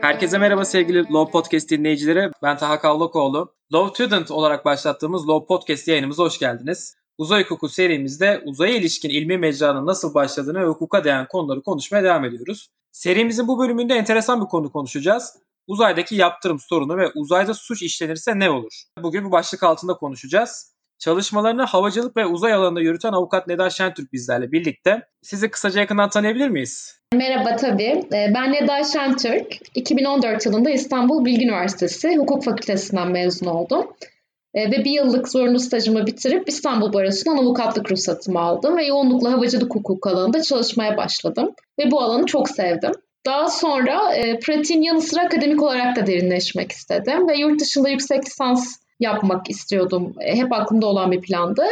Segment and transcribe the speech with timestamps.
[0.00, 2.30] Herkese merhaba sevgili Law Podcast dinleyicileri.
[2.42, 3.54] Ben Taha Kavlakoğlu.
[3.72, 6.96] Law Student olarak başlattığımız Law Podcast yayınımıza hoş geldiniz.
[7.18, 12.24] Uzay hukuku serimizde uzaya ilişkin ilmi mecranın nasıl başladığını ve hukuka değen konuları konuşmaya devam
[12.24, 12.68] ediyoruz.
[12.92, 15.36] Serimizin bu bölümünde enteresan bir konu konuşacağız.
[15.66, 18.82] Uzaydaki yaptırım sorunu ve uzayda suç işlenirse ne olur?
[19.02, 20.77] Bugün bu başlık altında konuşacağız.
[20.98, 25.02] Çalışmalarını havacılık ve uzay alanında yürüten avukat Neda Şentürk bizlerle birlikte.
[25.22, 27.00] Sizi kısaca yakından tanıyabilir miyiz?
[27.14, 28.04] Merhaba tabii.
[28.12, 29.56] Ee, ben Neda Şentürk.
[29.74, 33.86] 2014 yılında İstanbul Bilgi Üniversitesi Hukuk Fakültesinden mezun oldum.
[34.54, 39.74] Ee, ve bir yıllık zorunlu stajımı bitirip İstanbul Barosu'ndan avukatlık ruhsatımı aldım ve yoğunlukla havacılık
[39.74, 41.50] hukuku alanında çalışmaya başladım.
[41.78, 42.92] Ve bu alanı çok sevdim.
[43.26, 48.26] Daha sonra e, pratiğin yanı sıra akademik olarak da derinleşmek istedim ve yurt dışında yüksek
[48.26, 50.14] lisans yapmak istiyordum.
[50.20, 51.62] E, hep aklımda olan bir plandı.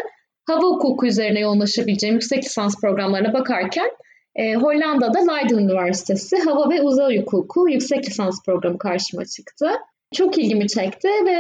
[0.47, 3.91] Hava hukuku üzerine yoğunlaşabileceğim yüksek lisans programlarına bakarken
[4.37, 9.71] e, Hollanda'da Leiden Üniversitesi Hava ve Uzay Hukuku yüksek lisans programı karşıma çıktı.
[10.15, 11.33] Çok ilgimi çekti ve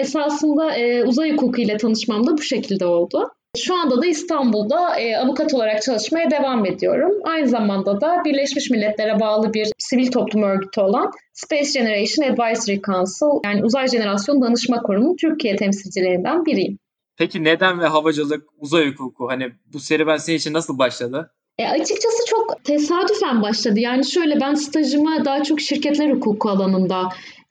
[0.00, 3.30] esasında e, uzay hukuku ile tanışmam da bu şekilde oldu.
[3.56, 7.12] Şu anda da İstanbul'da e, avukat olarak çalışmaya devam ediyorum.
[7.24, 13.40] Aynı zamanda da Birleşmiş Milletler'e bağlı bir sivil toplum örgütü olan Space Generation Advisory Council
[13.44, 16.78] yani Uzay Jenerasyon Danışma Kurumu Türkiye temsilcilerinden biriyim.
[17.18, 21.32] Peki neden ve havacılık, uzay hukuku hani bu serüven senin için nasıl başladı?
[21.58, 23.80] E, açıkçası çok tesadüfen başladı.
[23.80, 27.08] Yani şöyle ben stajımı daha çok şirketler hukuku alanında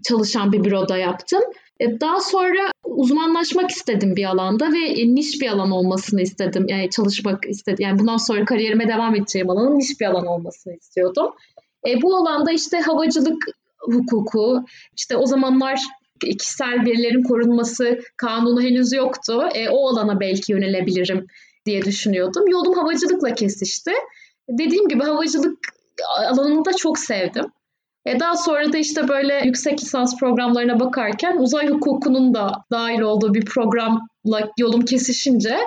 [0.09, 1.41] çalışan bir büroda yaptım.
[1.81, 6.65] E, daha sonra uzmanlaşmak istedim bir alanda ve niş bir alan olmasını istedim.
[6.67, 7.77] Yani çalışmak istedim.
[7.79, 11.31] Yani bundan sonra kariyerime devam edeceğim alanın niş bir alan olmasını istiyordum.
[11.88, 13.43] E, bu alanda işte havacılık
[13.79, 14.65] hukuku,
[14.97, 15.79] işte o zamanlar
[16.39, 19.43] kişisel verilerin korunması kanunu henüz yoktu.
[19.53, 21.27] E, o alana belki yönelebilirim
[21.66, 22.47] diye düşünüyordum.
[22.47, 23.91] Yolum havacılıkla kesişti.
[24.49, 25.59] Dediğim gibi havacılık
[26.29, 27.45] alanını da çok sevdim.
[28.05, 33.34] E daha sonra da işte böyle yüksek lisans programlarına bakarken uzay hukukunun da dahil olduğu
[33.34, 35.57] bir programla yolum kesişince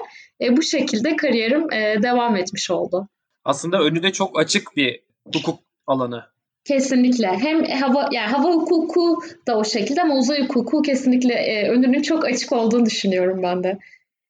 [0.40, 3.08] e, bu şekilde kariyerim e, devam etmiş oldu.
[3.44, 5.00] Aslında önünde çok açık bir
[5.34, 6.24] hukuk alanı.
[6.64, 7.28] Kesinlikle.
[7.28, 12.24] Hem hava yani hava hukuku da o şekilde ama uzay hukuku kesinlikle e, önünün çok
[12.24, 13.78] açık olduğunu düşünüyorum ben de.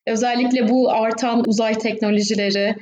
[0.06, 2.76] Özellikle bu artan uzay teknolojileri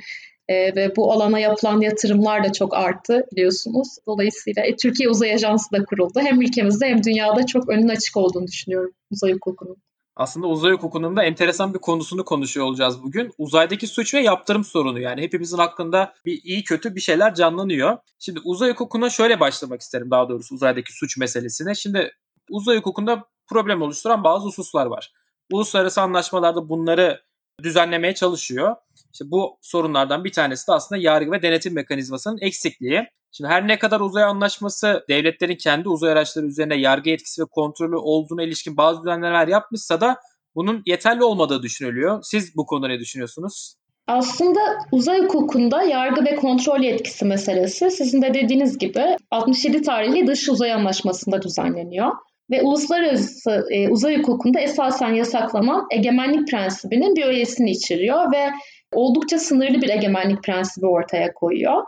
[0.49, 3.87] e, ve bu alana yapılan yatırımlar da çok arttı biliyorsunuz.
[4.07, 6.19] Dolayısıyla e, Türkiye Uzay Ajansı da kuruldu.
[6.19, 9.77] Hem ülkemizde hem dünyada çok önün açık olduğunu düşünüyorum uzay hukukunun.
[10.15, 13.31] Aslında uzay hukukunun da enteresan bir konusunu konuşuyor olacağız bugün.
[13.37, 17.97] Uzaydaki suç ve yaptırım sorunu yani hepimizin hakkında bir iyi kötü bir şeyler canlanıyor.
[18.19, 21.75] Şimdi uzay hukukuna şöyle başlamak isterim daha doğrusu uzaydaki suç meselesine.
[21.75, 22.11] Şimdi
[22.49, 25.11] uzay hukukunda problem oluşturan bazı hususlar var
[25.51, 27.23] uluslararası anlaşmalarda bunları
[27.63, 28.75] düzenlemeye çalışıyor.
[29.13, 33.03] İşte bu sorunlardan bir tanesi de aslında yargı ve denetim mekanizmasının eksikliği.
[33.31, 37.95] Şimdi her ne kadar uzay anlaşması devletlerin kendi uzay araçları üzerine yargı etkisi ve kontrolü
[37.95, 40.17] olduğuna ilişkin bazı düzenlemeler yapmışsa da
[40.55, 42.19] bunun yeterli olmadığı düşünülüyor.
[42.23, 43.75] Siz bu konuda ne düşünüyorsunuz?
[44.07, 44.59] Aslında
[44.91, 50.73] uzay hukukunda yargı ve kontrol yetkisi meselesi sizin de dediğiniz gibi 67 tarihli dış uzay
[50.73, 52.11] anlaşmasında düzenleniyor
[52.51, 58.49] ve uluslararası e, uzay hukukunda esasen yasaklanan egemenlik prensibinin bir öğesini içeriyor ve
[58.95, 61.83] oldukça sınırlı bir egemenlik prensibi ortaya koyuyor.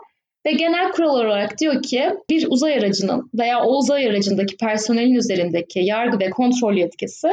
[0.46, 5.80] Ve genel kural olarak diyor ki bir uzay aracının veya o uzay aracındaki personelin üzerindeki
[5.80, 7.28] yargı ve kontrol yetkisi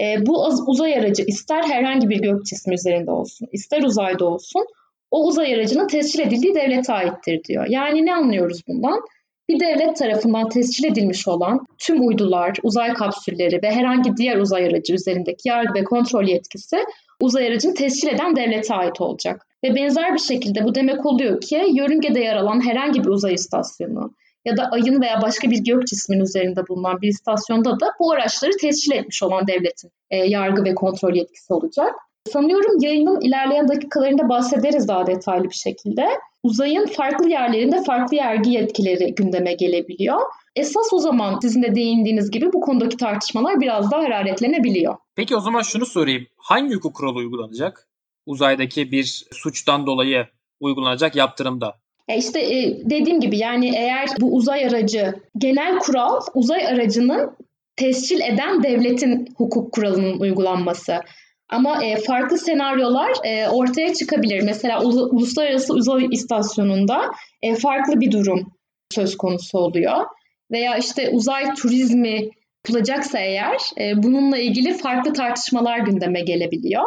[0.00, 4.66] e, bu uzay aracı ister herhangi bir gök cismi üzerinde olsun, ister uzayda olsun
[5.10, 7.66] o uzay aracının tescil edildiği devlete aittir diyor.
[7.68, 9.00] Yani ne anlıyoruz bundan?
[9.48, 14.94] Bir devlet tarafından tescil edilmiş olan tüm uydular, uzay kapsülleri ve herhangi diğer uzay aracı
[14.94, 16.84] üzerindeki yargı ve kontrol yetkisi
[17.20, 19.46] uzay aracını tescil eden devlete ait olacak.
[19.64, 24.14] Ve benzer bir şekilde bu demek oluyor ki yörüngede yer alan herhangi bir uzay istasyonu
[24.44, 28.52] ya da ayın veya başka bir gök cisminin üzerinde bulunan bir istasyonda da bu araçları
[28.60, 31.94] tescil etmiş olan devletin e, yargı ve kontrol yetkisi olacak.
[32.32, 36.06] Sanıyorum yayının ilerleyen dakikalarında bahsederiz daha detaylı bir şekilde
[36.42, 40.20] uzayın farklı yerlerinde farklı yergi yetkileri gündeme gelebiliyor.
[40.56, 44.96] Esas o zaman sizin de değindiğiniz gibi bu konudaki tartışmalar biraz daha hararetlenebiliyor.
[45.16, 46.26] Peki o zaman şunu sorayım.
[46.36, 47.88] Hangi hukuk kuralı uygulanacak?
[48.26, 50.26] Uzaydaki bir suçtan dolayı
[50.60, 51.74] uygulanacak yaptırımda.
[52.08, 57.36] E işte e, dediğim gibi yani eğer bu uzay aracı genel kural uzay aracının
[57.76, 61.00] tescil eden devletin hukuk kuralının uygulanması.
[61.48, 64.42] Ama e, farklı senaryolar e, ortaya çıkabilir.
[64.42, 67.10] Mesela ulu, Uluslararası Uzay İstasyonu'nda
[67.42, 68.52] e, farklı bir durum
[68.90, 70.06] söz konusu oluyor.
[70.50, 72.30] Veya işte uzay turizmi
[72.66, 76.84] yapılacaksa eğer e, bununla ilgili farklı tartışmalar gündeme gelebiliyor.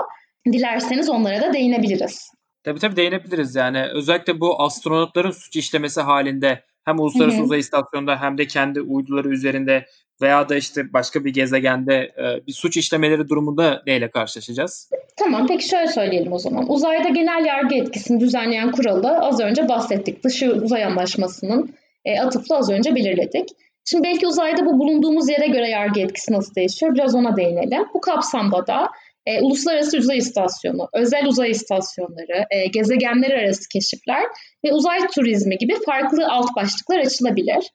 [0.53, 2.31] Dilerseniz onlara da değinebiliriz.
[2.63, 3.85] Tabii tabii değinebiliriz yani.
[3.93, 7.45] Özellikle bu astronotların suç işlemesi halinde hem uluslararası hı hı.
[7.45, 9.85] uzay istasyonunda hem de kendi uyduları üzerinde
[10.21, 14.89] veya da işte başka bir gezegende e, bir suç işlemeleri durumunda neyle karşılaşacağız?
[15.17, 16.71] Tamam peki şöyle söyleyelim o zaman.
[16.71, 20.23] Uzayda genel yargı etkisini düzenleyen kuralı az önce bahsettik.
[20.23, 21.75] Dışı uzay anlaşmasının
[22.05, 23.49] e, atıflı az önce belirledik.
[23.85, 26.93] Şimdi belki uzayda bu bulunduğumuz yere göre yargı etkisi nasıl değişiyor?
[26.95, 27.85] Biraz ona değinelim.
[27.93, 28.87] Bu kapsamda da
[29.25, 34.23] e, uluslararası uzay istasyonu, özel uzay istasyonları, e, gezegenler arası keşifler
[34.65, 37.71] ve uzay turizmi gibi farklı alt başlıklar açılabilir.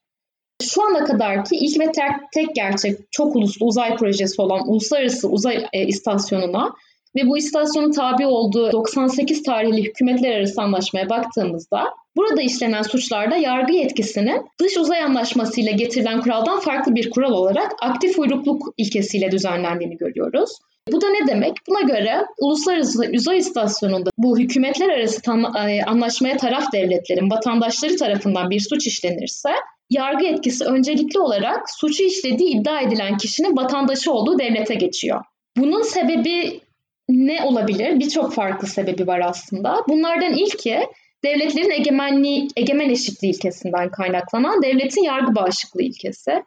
[0.62, 5.66] Şu ana kadarki ilk ve tek, tek gerçek çok uluslu uzay projesi olan Uluslararası Uzay
[5.72, 6.74] e, İstasyonu'na
[7.16, 11.84] ve bu istasyonun tabi olduğu 98 tarihli hükümetler arası anlaşmaya baktığımızda
[12.16, 17.72] burada işlenen suçlarda yargı yetkisinin dış uzay anlaşması ile getirilen kuraldan farklı bir kural olarak
[17.82, 20.50] aktif uyrukluk ilkesiyle düzenlendiğini görüyoruz.
[20.92, 21.52] Bu da ne demek?
[21.68, 25.20] Buna göre Uluslararası Uzay İstasyonu'nda bu hükümetler arası
[25.68, 29.50] e, anlaşmaya taraf devletlerin vatandaşları tarafından bir suç işlenirse
[29.90, 35.24] yargı etkisi öncelikli olarak suçu işlediği iddia edilen kişinin vatandaşı olduğu devlete geçiyor.
[35.56, 36.60] Bunun sebebi
[37.08, 38.00] ne olabilir?
[38.00, 39.84] Birçok farklı sebebi var aslında.
[39.88, 40.80] Bunlardan ilki
[41.24, 46.42] devletlerin egemenliği, egemen eşitliği ilkesinden kaynaklanan devletin yargı bağışıklığı ilkesi.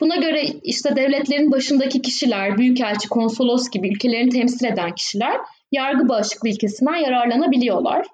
[0.00, 5.36] Buna göre işte devletlerin başındaki kişiler, büyükelçi, konsolos gibi ülkelerini temsil eden kişiler
[5.72, 8.06] yargı bağışıklığı ilkesinden yararlanabiliyorlar.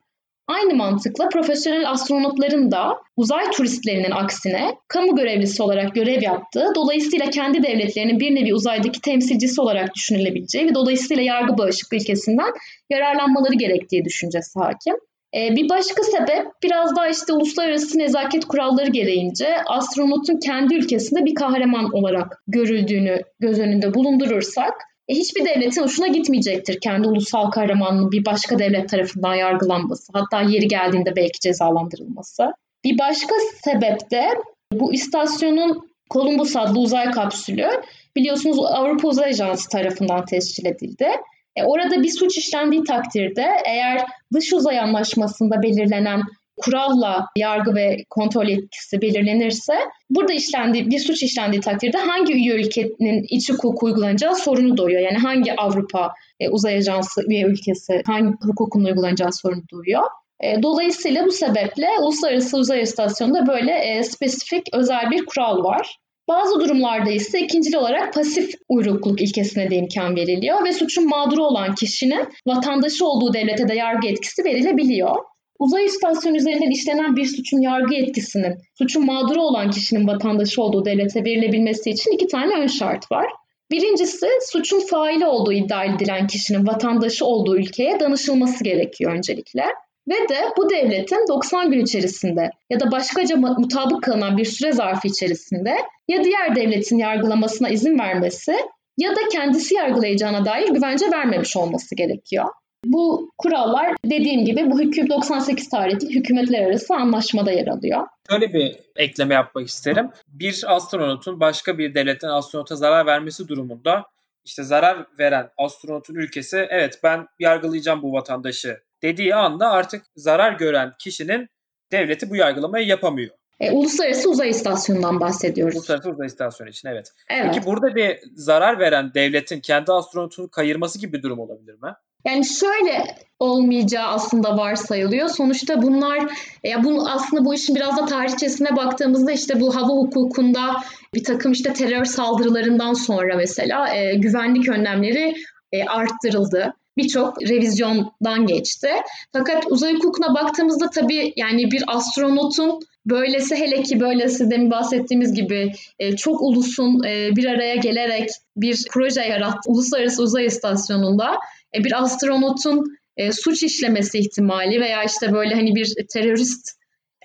[0.48, 7.62] Aynı mantıkla profesyonel astronotların da uzay turistlerinin aksine kamu görevlisi olarak görev yaptığı, dolayısıyla kendi
[7.62, 12.52] devletlerinin bir nevi uzaydaki temsilcisi olarak düşünülebileceği ve dolayısıyla yargı bağışıklığı ilkesinden
[12.90, 14.94] yararlanmaları gerektiği düşüncesi hakim.
[15.36, 21.34] Ee, bir başka sebep biraz daha işte uluslararası nezaket kuralları gereğince astronotun kendi ülkesinde bir
[21.34, 24.72] kahraman olarak görüldüğünü göz önünde bulundurursak
[25.08, 30.12] e, hiçbir devletin hoşuna gitmeyecektir kendi ulusal kahramanının bir başka devlet tarafından yargılanması.
[30.12, 32.52] Hatta yeri geldiğinde belki cezalandırılması.
[32.84, 33.34] Bir başka
[33.64, 34.28] sebep de
[34.72, 37.68] bu istasyonun Columbus adlı uzay kapsülü
[38.16, 41.08] biliyorsunuz Avrupa Uzay Ajansı tarafından tescil edildi.
[41.56, 44.02] E, orada bir suç işlendiği takdirde eğer
[44.34, 46.20] dış uzay anlaşmasında belirlenen
[46.56, 49.74] kuralla yargı ve kontrol etkisi belirlenirse
[50.10, 55.00] burada işlendiği bir suç işlendiği takdirde hangi üye ülkenin iç hukuk uygulanacağı sorunu doğuyor.
[55.00, 60.02] Yani hangi Avrupa e, Uzay Ajansı üye ülkesi hangi hukukun uygulanacağı sorunu doğuyor.
[60.40, 65.96] E, dolayısıyla bu sebeple Uluslararası Uzay İstasyonu'nda böyle e, spesifik özel bir kural var.
[66.28, 71.74] Bazı durumlarda ise ikincil olarak pasif uyrukluk ilkesine de imkan veriliyor ve suçun mağduru olan
[71.74, 75.16] kişinin vatandaşı olduğu devlete de yargı etkisi verilebiliyor.
[75.58, 81.24] Uzay istasyonu üzerinden işlenen bir suçun yargı etkisinin suçun mağduru olan kişinin vatandaşı olduğu devlete
[81.24, 83.26] verilebilmesi için iki tane ön şart var.
[83.70, 89.62] Birincisi suçun faili olduğu iddia edilen kişinin vatandaşı olduğu ülkeye danışılması gerekiyor öncelikle.
[90.08, 95.08] Ve de bu devletin 90 gün içerisinde ya da başkaca mutabık kalınan bir süre zarfı
[95.08, 95.76] içerisinde
[96.08, 98.56] ya diğer devletin yargılamasına izin vermesi
[98.98, 102.44] ya da kendisi yargılayacağına dair güvence vermemiş olması gerekiyor.
[102.84, 108.06] Bu kurallar dediğim gibi bu hüküm 98 tarihli hükümetler arası anlaşmada yer alıyor.
[108.30, 110.10] Şöyle bir ekleme yapmak isterim.
[110.28, 114.04] Bir astronotun başka bir devletten astronota zarar vermesi durumunda
[114.44, 120.92] işte zarar veren astronotun ülkesi evet ben yargılayacağım bu vatandaşı dediği anda artık zarar gören
[120.98, 121.48] kişinin
[121.92, 123.34] devleti bu yargılamayı yapamıyor.
[123.60, 125.76] E, Uluslararası Uzay İstasyonu'ndan bahsediyoruz.
[125.76, 127.12] Uluslararası Uzay İstasyonu için evet.
[127.30, 127.50] evet.
[127.54, 131.92] Peki burada bir zarar veren devletin kendi astronotunu kayırması gibi bir durum olabilir mi?
[132.26, 135.28] Yani şöyle olmayacağı aslında varsayılıyor.
[135.28, 136.32] Sonuçta bunlar
[136.64, 140.76] ya bu aslında bu işin biraz da tarihçesine baktığımızda işte bu hava hukukunda
[141.14, 145.34] bir takım işte terör saldırılarından sonra mesela e, güvenlik önlemleri
[145.72, 148.88] e, arttırıldı birçok revizyondan geçti.
[149.32, 155.72] Fakat uzay hukukuna baktığımızda tabii yani bir astronotun böylesi hele ki böylesi demin bahsettiğimiz gibi
[155.98, 161.36] e, çok ulusun e, bir araya gelerek bir proje yarattı Uluslararası Uzay İstasyonu'nda
[161.74, 162.96] e, bir astronotun
[163.32, 166.76] suç işlemesi ihtimali veya işte böyle hani bir terörist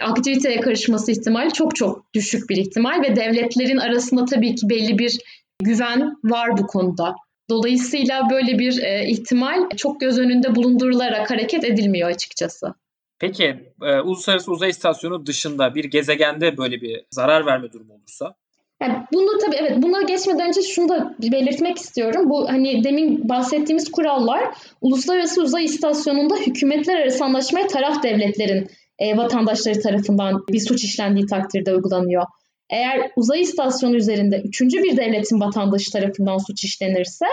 [0.01, 5.19] aktiviteye karışması ihtimali çok çok düşük bir ihtimal ve devletlerin arasında tabii ki belli bir
[5.63, 7.15] güven var bu konuda.
[7.51, 12.73] Dolayısıyla böyle bir e, ihtimal çok göz önünde bulundurularak hareket edilmiyor açıkçası.
[13.19, 18.35] Peki e, Uluslararası Uzay İstasyonu dışında bir gezegende böyle bir zarar verme durumu olursa?
[18.81, 22.29] Yani bunu tabii evet buna geçmeden önce şunu da belirtmek istiyorum.
[22.29, 28.67] Bu hani demin bahsettiğimiz kurallar Uluslararası Uzay İstasyonu'nda hükümetler arası anlaşmaya taraf devletlerin
[28.99, 32.23] e, vatandaşları tarafından bir suç işlendiği takdirde uygulanıyor.
[32.71, 37.25] Eğer uzay istasyonu üzerinde üçüncü bir devletin vatandaşı tarafından suç işlenirse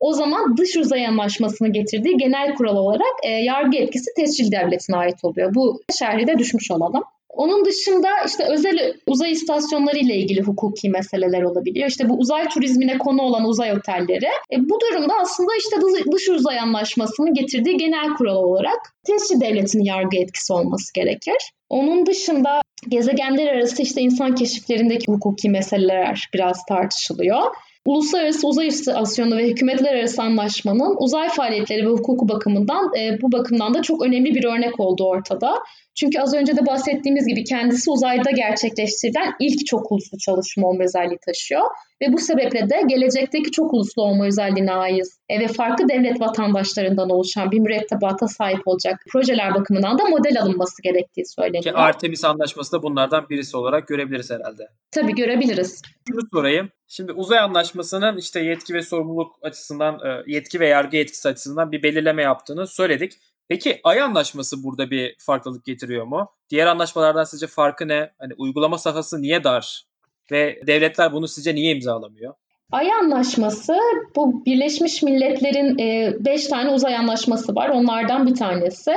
[0.00, 5.24] o zaman dış uzay anlaşmasını getirdiği genel kural olarak e, yargı etkisi tescil devletine ait
[5.24, 5.54] oluyor.
[5.54, 7.02] Bu şerhi de düşmüş olalım.
[7.28, 11.88] Onun dışında işte özel uzay istasyonları ile ilgili hukuki meseleler olabiliyor.
[11.88, 14.28] İşte bu uzay turizmine konu olan uzay otelleri.
[14.52, 15.76] E, bu durumda aslında işte
[16.12, 21.52] dış uzay anlaşmasının getirdiği genel kural olarak tescil devletinin yargı etkisi olması gerekir.
[21.68, 27.42] Onun dışında gezegenler arası işte insan keşiflerindeki hukuki meseleler biraz tartışılıyor.
[27.86, 33.74] Uluslararası Uzay İstasyonu ve hükümetler arası anlaşmanın uzay faaliyetleri ve hukuku bakımından e, bu bakımdan
[33.74, 35.54] da çok önemli bir örnek olduğu ortada.
[35.94, 41.18] Çünkü az önce de bahsettiğimiz gibi kendisi uzayda gerçekleştirilen ilk çok uluslu çalışma olma özelliği
[41.26, 41.62] taşıyor.
[42.02, 47.10] Ve bu sebeple de gelecekteki çok uluslu olma özelliğine ait e, ve farklı devlet vatandaşlarından
[47.10, 51.62] oluşan bir mürettebata sahip olacak projeler bakımından da model alınması gerektiği söyleniyor.
[51.62, 54.62] Ki Artemis Anlaşması da bunlardan birisi olarak görebiliriz herhalde.
[54.90, 55.82] Tabii görebiliriz.
[56.08, 56.68] Şunu sorayım.
[56.96, 61.82] Şimdi uzay anlaşmasının işte yetki ve sorumluluk açısından, e, yetki ve yargı etkisi açısından bir
[61.82, 63.12] belirleme yaptığını söyledik.
[63.48, 66.30] Peki ay anlaşması burada bir farklılık getiriyor mu?
[66.50, 68.10] Diğer anlaşmalardan sizce farkı ne?
[68.18, 69.84] Hani uygulama sahası niye dar?
[70.32, 72.34] Ve devletler bunu sizce niye imzalamıyor?
[72.72, 73.76] Ay Anlaşması
[74.16, 75.78] bu Birleşmiş Milletler'in
[76.24, 77.68] 5 e, tane uzay anlaşması var.
[77.68, 78.92] Onlardan bir tanesi.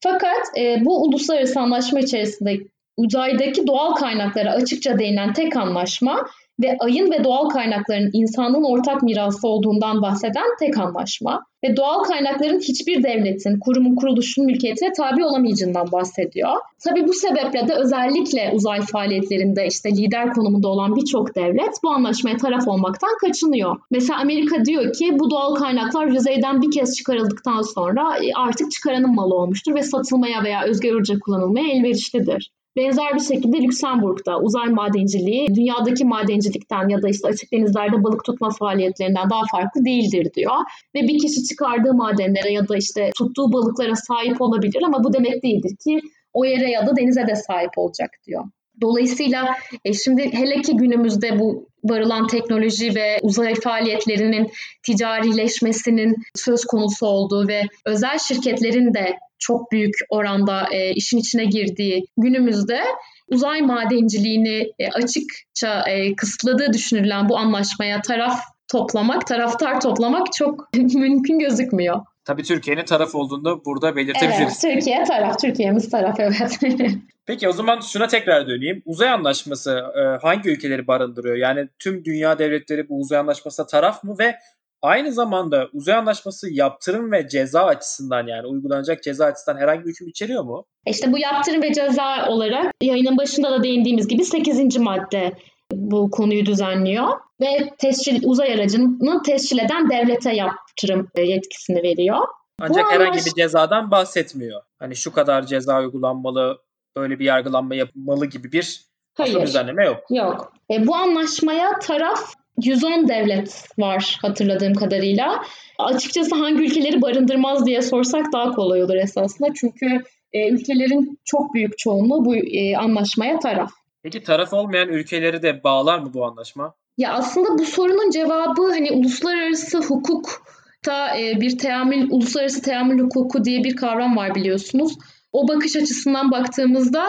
[0.00, 2.56] Fakat e, bu uluslararası anlaşma içerisinde
[2.96, 6.26] uzaydaki doğal kaynaklara açıkça değinen tek anlaşma
[6.60, 12.60] ve ayın ve doğal kaynakların insanın ortak mirası olduğundan bahseden tek anlaşma ve doğal kaynakların
[12.60, 16.56] hiçbir devletin, kurumun kuruluşunun mülkiyetine tabi olamayacağından bahsediyor.
[16.84, 22.36] Tabi bu sebeple de özellikle uzay faaliyetlerinde işte lider konumunda olan birçok devlet bu anlaşmaya
[22.36, 23.76] taraf olmaktan kaçınıyor.
[23.90, 29.14] Mesela Amerika diyor ki bu doğal kaynaklar yüzeyden bir kez çıkarıldıktan sonra e, artık çıkaranın
[29.14, 32.50] malı olmuştur ve satılmaya veya özgürce kullanılmaya elverişlidir.
[32.76, 38.50] Benzer bir şekilde Lüksemburg'da uzay madenciliği dünyadaki madencilikten ya da işte açık denizlerde balık tutma
[38.50, 40.56] faaliyetlerinden daha farklı değildir diyor.
[40.94, 45.42] Ve bir kişi çıkardığı madenlere ya da işte tuttuğu balıklara sahip olabilir ama bu demek
[45.42, 46.00] değildir ki
[46.32, 48.44] o yere ya da denize de sahip olacak diyor.
[48.80, 49.48] Dolayısıyla
[49.84, 54.50] e, şimdi hele ki günümüzde bu varılan teknoloji ve uzay faaliyetlerinin
[54.82, 62.04] ticarileşmesinin söz konusu olduğu ve özel şirketlerin de çok büyük oranda e, işin içine girdiği
[62.16, 62.80] günümüzde
[63.28, 68.38] uzay madenciliğini e, açıkça e, kısıtladığı düşünülen bu anlaşmaya taraf
[68.72, 72.00] toplamak, taraftar toplamak çok mümkün gözükmüyor.
[72.24, 74.64] Tabii Türkiye'nin taraf olduğunu burada belirtebiliriz.
[74.64, 76.58] Evet, Türkiye taraf, Türkiye'miz taraf evet.
[77.26, 78.82] Peki o zaman şuna tekrar döneyim.
[78.86, 81.36] Uzay anlaşması e, hangi ülkeleri barındırıyor?
[81.36, 84.34] Yani tüm dünya devletleri bu uzay anlaşmasına taraf mı ve
[84.82, 90.08] Aynı zamanda uzay anlaşması yaptırım ve ceza açısından yani uygulanacak ceza açısından herhangi bir hüküm
[90.08, 90.64] içeriyor mu?
[90.86, 94.76] İşte bu yaptırım ve ceza olarak yayının başında da değindiğimiz gibi 8.
[94.76, 95.32] madde
[95.72, 97.08] bu konuyu düzenliyor
[97.40, 102.18] ve tescil uzay aracını tescil eden devlete yaptırım yetkisini veriyor.
[102.60, 103.26] Ancak bu herhangi anlaş...
[103.26, 104.62] bir cezadan bahsetmiyor.
[104.78, 106.58] Hani şu kadar ceza uygulanmalı,
[106.96, 108.80] böyle bir yargılanma yapılmalı gibi bir
[109.14, 109.42] Hayır.
[109.42, 110.04] düzenleme yok.
[110.10, 110.52] Yok.
[110.70, 115.42] E, bu anlaşmaya taraf 110 devlet var hatırladığım kadarıyla.
[115.78, 119.48] Açıkçası hangi ülkeleri barındırmaz diye sorsak daha kolay olur esasında.
[119.54, 119.86] Çünkü
[120.32, 123.70] e, ülkelerin çok büyük çoğunluğu bu e, anlaşmaya taraf.
[124.02, 126.74] Peki taraf olmayan ülkeleri de bağlar mı bu anlaşma?
[126.98, 133.64] Ya aslında bu sorunun cevabı hani uluslararası hukukta e, bir teamül, uluslararası teamül hukuku diye
[133.64, 134.92] bir kavram var biliyorsunuz.
[135.32, 137.04] O bakış açısından baktığımızda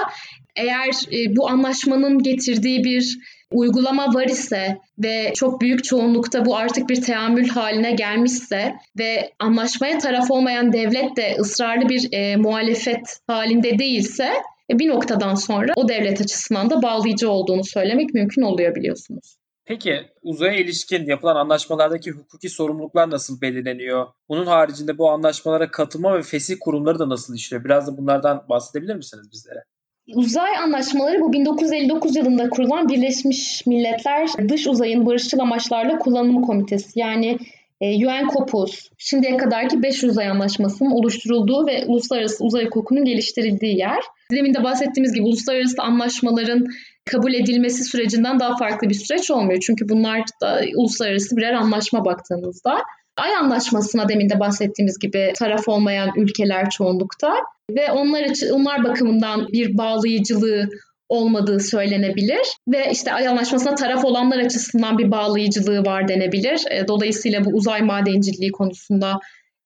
[0.55, 3.17] eğer e, bu anlaşmanın getirdiği bir
[3.53, 9.97] uygulama var ise ve çok büyük çoğunlukta bu artık bir teamül haline gelmişse ve anlaşmaya
[9.97, 14.33] taraf olmayan devlet de ısrarlı bir e, muhalefet halinde değilse
[14.71, 19.37] e, bir noktadan sonra o devlet açısından da bağlayıcı olduğunu söylemek mümkün oluyor biliyorsunuz.
[19.65, 24.07] Peki uzaya ilişkin yapılan anlaşmalardaki hukuki sorumluluklar nasıl belirleniyor?
[24.29, 27.63] Bunun haricinde bu anlaşmalara katılma ve fesih kurumları da nasıl işliyor?
[27.63, 29.63] Biraz da bunlardan bahsedebilir misiniz bizlere?
[30.07, 37.37] Uzay anlaşmaları bu 1959 yılında kurulan Birleşmiş Milletler Dış Uzayın Barışçıl Amaçlarla Kullanımı Komitesi yani
[37.81, 43.99] e, UN COPUS şimdiye kadarki 5 uzay anlaşmasının oluşturulduğu ve uluslararası uzay hukukunun geliştirildiği yer.
[44.31, 46.65] Demin de bahsettiğimiz gibi uluslararası anlaşmaların
[47.05, 49.59] kabul edilmesi sürecinden daha farklı bir süreç olmuyor.
[49.67, 52.81] Çünkü bunlar da uluslararası birer anlaşma baktığınızda.
[53.17, 57.33] Ay anlaşmasına demin de bahsettiğimiz gibi taraf olmayan ülkeler çoğunlukta
[57.69, 60.69] ve onlar için onlar bakımından bir bağlayıcılığı
[61.09, 66.61] olmadığı söylenebilir ve işte ay anlaşmasına taraf olanlar açısından bir bağlayıcılığı var denebilir.
[66.71, 69.19] E, dolayısıyla bu uzay madenciliği konusunda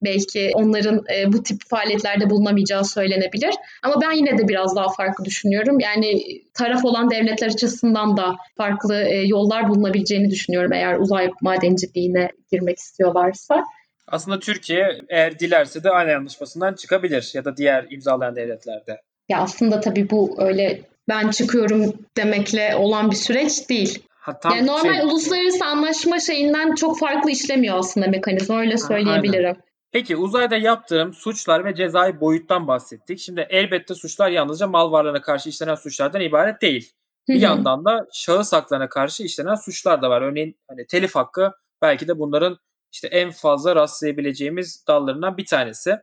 [0.04, 3.56] belki onların e, bu tip faaliyetlerde bulunamayacağı söylenebilir.
[3.84, 5.80] Ama ben yine de biraz daha farklı düşünüyorum.
[5.80, 6.22] Yani
[6.54, 13.64] taraf olan devletler açısından da farklı e, yollar bulunabileceğini düşünüyorum eğer uzay madenciliğine girmek istiyorlarsa.
[14.08, 19.02] Aslında Türkiye eğer dilerse de aynı anlaşmasından çıkabilir ya da diğer imzalayan devletlerde.
[19.30, 24.04] Ya aslında tabii bu öyle ben çıkıyorum demekle olan bir süreç değil.
[24.20, 25.06] Ha, tam yani normal şey...
[25.06, 29.46] uluslararası anlaşma şeyinden çok farklı işlemiyor aslında mekanizma öyle söyleyebilirim.
[29.46, 29.67] Aynen.
[29.98, 33.20] Peki uzayda yaptığım suçlar ve cezai boyuttan bahsettik.
[33.20, 36.92] Şimdi elbette suçlar yalnızca mal varlığına karşı işlenen suçlardan ibaret değil.
[37.28, 37.44] Bir Hı-hı.
[37.44, 40.22] yandan da şahıs haklarına karşı işlenen suçlar da var.
[40.22, 41.52] Örneğin hani telif hakkı
[41.82, 42.58] belki de bunların
[42.92, 45.98] işte en fazla rastlayabileceğimiz dallarından bir tanesi.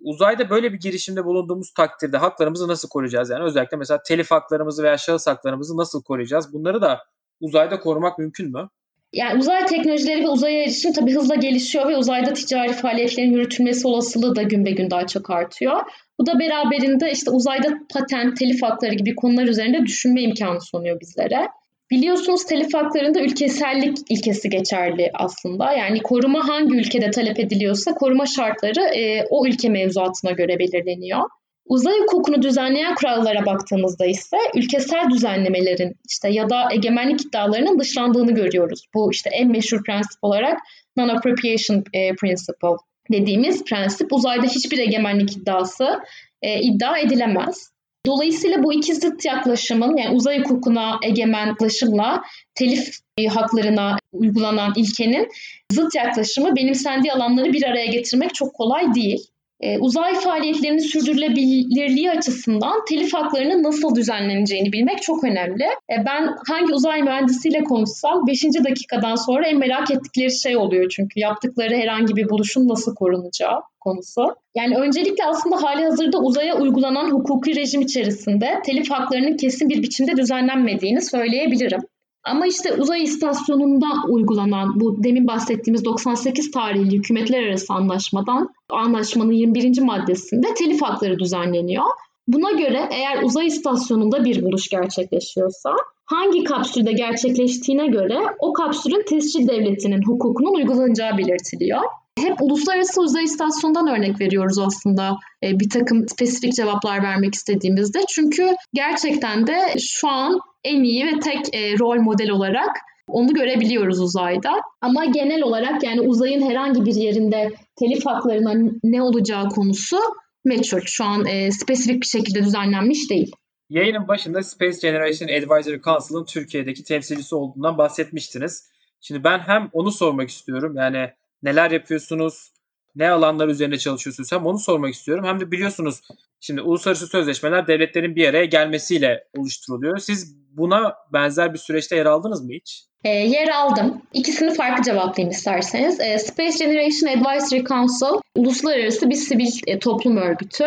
[0.00, 3.30] Uzayda böyle bir girişimde bulunduğumuz takdirde haklarımızı nasıl koruyacağız?
[3.30, 6.52] Yani özellikle mesela telif haklarımızı veya şahıs haklarımızı nasıl koruyacağız?
[6.52, 7.04] Bunları da
[7.40, 8.68] uzayda korumak mümkün mü?
[9.12, 14.36] Yani uzay teknolojileri ve uzaya erişim tabii hızla gelişiyor ve uzayda ticari faaliyetlerin yürütülmesi olasılığı
[14.36, 15.80] da gün be gün daha çok artıyor.
[16.18, 21.48] Bu da beraberinde işte uzayda patent, telif hakları gibi konular üzerinde düşünme imkanı sunuyor bizlere.
[21.90, 25.72] Biliyorsunuz telif haklarında ülkesellik ilkesi geçerli aslında.
[25.72, 31.20] Yani koruma hangi ülkede talep ediliyorsa koruma şartları e, o ülke mevzuatına göre belirleniyor.
[31.68, 38.86] Uzay hukukunu düzenleyen kurallara baktığımızda ise ülkesel düzenlemelerin işte ya da egemenlik iddialarının dışlandığını görüyoruz.
[38.94, 40.58] Bu işte en meşhur prensip olarak
[40.96, 42.76] non-appropriation e, principle
[43.12, 46.00] dediğimiz prensip uzayda hiçbir egemenlik iddiası
[46.42, 47.70] e, iddia edilemez.
[48.06, 52.22] Dolayısıyla bu iki zıt yaklaşımın yani uzay hukukuna egemen yaklaşımla
[52.54, 55.28] telif e, haklarına uygulanan ilkenin
[55.72, 59.26] zıt yaklaşımı benimsendiği alanları bir araya getirmek çok kolay değil.
[59.60, 65.64] E, uzay faaliyetlerinin sürdürülebilirliği açısından telif haklarının nasıl düzenleneceğini bilmek çok önemli.
[65.64, 68.44] E, ben hangi uzay mühendisiyle konuşsam 5.
[68.44, 74.26] dakikadan sonra en merak ettikleri şey oluyor çünkü yaptıkları herhangi bir buluşun nasıl korunacağı konusu.
[74.54, 80.16] Yani öncelikle aslında hali hazırda uzaya uygulanan hukuki rejim içerisinde telif haklarının kesin bir biçimde
[80.16, 81.80] düzenlenmediğini söyleyebilirim.
[82.26, 89.80] Ama işte uzay istasyonunda uygulanan bu demin bahsettiğimiz 98 tarihli hükümetler arası anlaşmadan anlaşmanın 21.
[89.80, 91.84] maddesinde telif hakları düzenleniyor.
[92.28, 95.70] Buna göre eğer uzay istasyonunda bir buluş gerçekleşiyorsa
[96.04, 101.80] hangi kapsülde gerçekleştiğine göre o kapsülün tescil devletinin hukukunun uygulanacağı belirtiliyor.
[102.18, 107.98] Hep uluslararası uzay istasyonundan örnek veriyoruz aslında e, bir takım spesifik cevaplar vermek istediğimizde.
[108.08, 112.76] Çünkü gerçekten de şu an en iyi ve tek e, rol model olarak
[113.08, 114.52] onu görebiliyoruz uzayda.
[114.80, 119.96] Ama genel olarak yani uzayın herhangi bir yerinde telif haklarına ne olacağı konusu
[120.44, 120.80] meçhul.
[120.84, 123.32] Şu an e, spesifik bir şekilde düzenlenmiş değil.
[123.70, 128.70] Yayının başında Space Generation Advisory Council'ın Türkiye'deki temsilcisi olduğundan bahsetmiştiniz.
[129.00, 130.74] Şimdi ben hem onu sormak istiyorum.
[130.76, 131.10] Yani
[131.46, 132.52] neler yapıyorsunuz?
[132.96, 134.32] Ne alanlar üzerinde çalışıyorsunuz?
[134.32, 135.24] Hem onu sormak istiyorum.
[135.24, 136.00] Hem de biliyorsunuz
[136.40, 139.98] şimdi uluslararası sözleşmeler devletlerin bir araya gelmesiyle oluşturuluyor.
[139.98, 142.84] Siz buna benzer bir süreçte yer aldınız mı hiç?
[143.04, 144.02] E, yer aldım.
[144.12, 146.00] İkisini farklı cevaplayayım isterseniz.
[146.00, 150.64] E, Space Generation Advisory Council uluslararası bir sivil e, toplum örgütü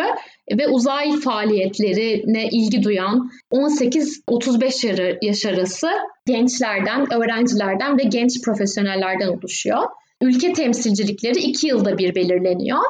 [0.58, 5.88] ve uzay faaliyetlerine ilgi duyan 18-35 yaş arası
[6.26, 9.82] gençlerden, öğrencilerden ve genç profesyonellerden oluşuyor.
[10.22, 12.80] Ülke temsilcilikleri iki yılda bir belirleniyor.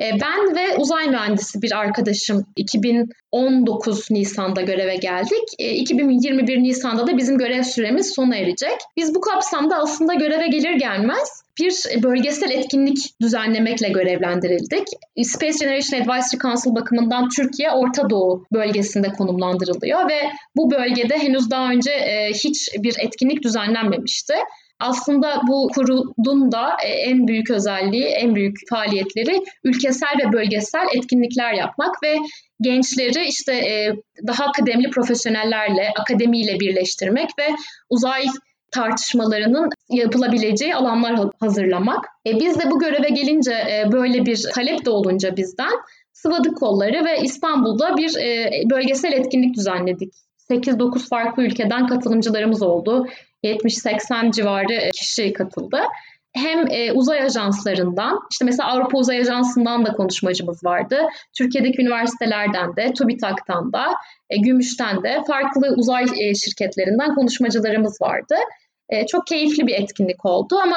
[0.00, 5.48] E, ben ve uzay mühendisi bir arkadaşım 2019 Nisan'da göreve geldik.
[5.58, 8.76] 2021 e, Nisan'da da bizim görev süremiz sona erecek.
[8.96, 14.88] Biz bu kapsamda aslında göreve gelir gelmez bir bölgesel etkinlik düzenlemekle görevlendirildik.
[15.22, 20.20] Space Generation Advisory Council bakımından Türkiye Orta Doğu bölgesinde konumlandırılıyor ve
[20.56, 24.34] bu bölgede henüz daha önce e, hiç bir etkinlik düzenlenmemişti.
[24.80, 31.52] Aslında bu kurulun da e, en büyük özelliği, en büyük faaliyetleri ülkesel ve bölgesel etkinlikler
[31.52, 32.16] yapmak ve
[32.60, 33.92] gençleri işte e,
[34.26, 37.48] daha kıdemli profesyonellerle, akademiyle birleştirmek ve
[37.90, 38.24] uzay
[38.72, 42.04] tartışmalarının yapılabileceği alanlar hazırlamak.
[42.26, 45.72] E, biz de bu göreve gelince e, böyle bir talep de olunca bizden
[46.12, 48.14] sıvadık kolları ve İstanbul'da bir
[48.70, 50.12] bölgesel etkinlik düzenledik.
[50.50, 53.06] 8-9 farklı ülkeden katılımcılarımız oldu.
[53.44, 55.78] 70-80 civarı kişi katıldı.
[56.32, 61.00] Hem e, uzay ajanslarından, işte mesela Avrupa Uzay Ajansı'ndan da konuşmacımız vardı.
[61.38, 63.94] Türkiye'deki üniversitelerden de, TÜBİTAK'tan da,
[64.30, 68.34] e, Gümüş'ten de farklı uzay e, şirketlerinden konuşmacılarımız vardı.
[68.88, 70.76] E, çok keyifli bir etkinlik oldu ama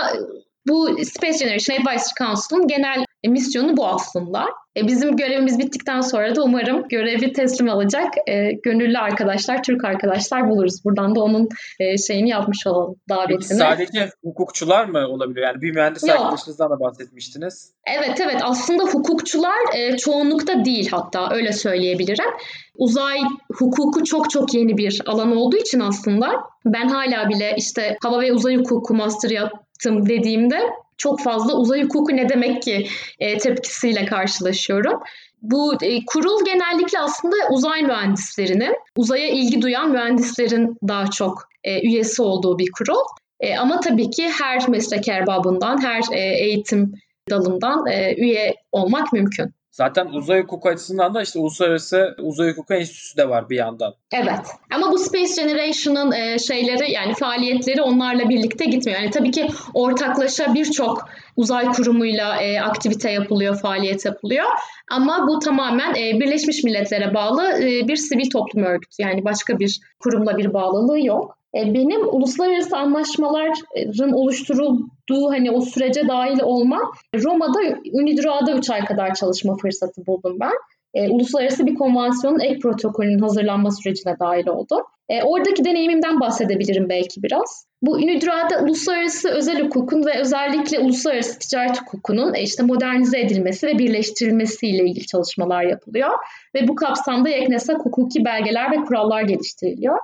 [0.68, 4.46] bu Space Generation Advisory Council'ın genel e, misyonu bu aslında.
[4.78, 10.50] E, bizim görevimiz bittikten sonra da umarım görevi teslim alacak e, gönüllü arkadaşlar, Türk arkadaşlar
[10.50, 10.86] buluruz.
[10.86, 13.38] Buradan da onun e, şeyini yapmış olalım, davetini.
[13.38, 15.48] Peki sadece hukukçular mı olabiliyor?
[15.48, 16.20] Yani bir mühendis Yok.
[16.20, 17.74] arkadaşınızdan da bahsetmiştiniz.
[17.86, 22.30] Evet evet aslında hukukçular e, çoğunlukta değil hatta öyle söyleyebilirim.
[22.76, 23.18] Uzay
[23.54, 26.28] hukuku çok çok yeni bir alan olduğu için aslında
[26.66, 30.60] ben hala bile işte hava ve uzay hukuku master yaptım dediğimde
[31.02, 32.88] çok fazla uzay hukuku ne demek ki
[33.20, 35.00] e, tepkisiyle karşılaşıyorum.
[35.42, 42.22] Bu e, kurul genellikle aslında uzay mühendislerinin, uzaya ilgi duyan mühendislerin daha çok e, üyesi
[42.22, 43.06] olduğu bir kurul.
[43.40, 46.94] E, ama tabii ki her meslek erbabından, her e, eğitim
[47.30, 49.54] dalından e, üye olmak mümkün.
[49.72, 53.94] Zaten uzay hukuku açısından da işte Uluslararası Uzay Hukuku Enstitüsü de var bir yandan.
[54.12, 54.40] Evet.
[54.76, 59.00] Ama bu Space Generation'ın e, şeyleri yani faaliyetleri onlarla birlikte gitmiyor.
[59.00, 64.46] Yani tabii ki ortaklaşa birçok uzay kurumuyla e, aktivite yapılıyor, faaliyet yapılıyor.
[64.92, 68.96] Ama bu tamamen e, Birleşmiş Milletler'e bağlı e, bir sivil toplum örgütü.
[69.02, 71.41] Yani başka bir kurumla bir bağlılığı yok.
[71.56, 76.80] E, benim uluslararası anlaşmaların oluşturulduğu hani o sürece dahil olma
[77.16, 77.60] Roma'da
[77.94, 80.54] UNIDROA'da 3 ay kadar çalışma fırsatı buldum ben.
[80.94, 84.76] E, uluslararası bir konvansiyonun ek protokolünün hazırlanma sürecine dahil oldu.
[85.10, 87.66] E, oradaki deneyimimden bahsedebilirim belki biraz.
[87.82, 93.78] Bu UNIDROA'da uluslararası özel hukukun ve özellikle uluslararası ticaret hukukunun e, işte modernize edilmesi ve
[93.78, 96.10] birleştirilmesiyle ilgili çalışmalar yapılıyor.
[96.56, 99.98] Ve bu kapsamda YEKNES'e hukuki belgeler ve kurallar geliştiriliyor.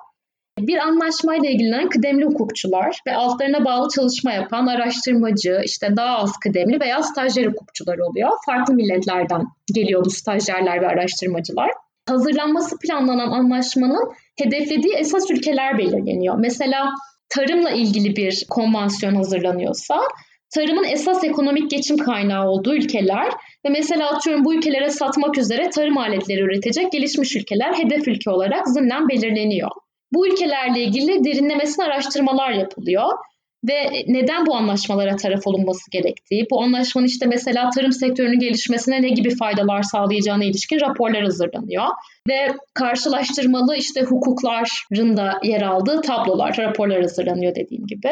[0.58, 6.80] Bir anlaşmayla ilgilenen kıdemli hukukçular ve altlarına bağlı çalışma yapan araştırmacı, işte daha az kıdemli
[6.80, 8.30] veya stajyer hukukçular oluyor.
[8.46, 9.44] Farklı milletlerden
[9.74, 11.72] geliyor bu stajyerler ve araştırmacılar.
[12.10, 16.36] Hazırlanması planlanan anlaşmanın hedeflediği esas ülkeler belirleniyor.
[16.40, 16.90] Mesela
[17.30, 20.00] tarımla ilgili bir konvansiyon hazırlanıyorsa
[20.56, 23.28] tarımın esas ekonomik geçim kaynağı olduğu ülkeler
[23.66, 28.68] ve mesela atıyorum bu ülkelere satmak üzere tarım aletleri üretecek gelişmiş ülkeler hedef ülke olarak
[28.68, 29.72] zımnen belirleniyor.
[30.14, 33.08] Bu ülkelerle ilgili derinlemesine araştırmalar yapılıyor
[33.70, 39.10] ve neden bu anlaşmalara taraf olunması gerektiği, bu anlaşmanın işte mesela tarım sektörünün gelişmesine ne
[39.10, 41.86] gibi faydalar sağlayacağına ilişkin raporlar hazırlanıyor
[42.30, 48.12] ve karşılaştırmalı işte hukukların da yer aldığı tablolar, raporlar hazırlanıyor dediğim gibi.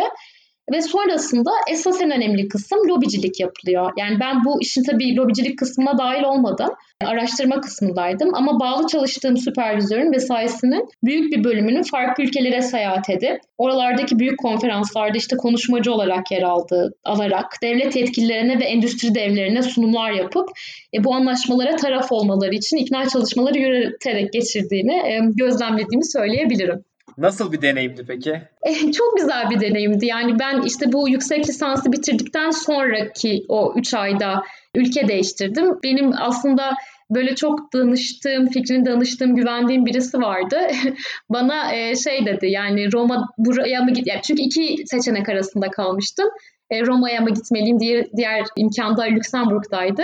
[0.74, 3.92] Ve sonrasında esas en önemli kısım lobicilik yapılıyor.
[3.98, 6.70] Yani ben bu işin tabii lobicilik kısmına dahil olmadım.
[7.04, 14.20] Araştırma kısmındaydım ama bağlı çalıştığım süpervizörün mesaisinin büyük bir bölümünün farklı ülkelere seyahat edip oralardaki
[14.20, 20.50] büyük konferanslarda işte konuşmacı olarak yer aldığı alarak devlet yetkililerine ve endüstri devlerine sunumlar yapıp
[20.94, 26.84] e, bu anlaşmalara taraf olmaları için ikna çalışmaları yürüterek geçirdiğini e, gözlemlediğimi söyleyebilirim.
[27.18, 28.42] Nasıl bir deneyimdi peki?
[28.64, 30.06] Eh, çok güzel bir deneyimdi.
[30.06, 34.44] Yani ben işte bu yüksek lisansı bitirdikten sonraki o 3 ayda
[34.76, 35.80] ülke değiştirdim.
[35.84, 36.72] Benim aslında
[37.10, 40.58] böyle çok danıştığım, fikrini danıştığım, güvendiğim birisi vardı.
[41.30, 44.08] Bana e, şey dedi yani Roma buraya mı git?
[44.08, 46.30] Yani çünkü iki seçenek arasında kalmıştım.
[46.70, 47.80] E, Roma'ya mı gitmeliyim?
[47.80, 50.04] Diğer, diğer imkanda Lüksemburg'daydı.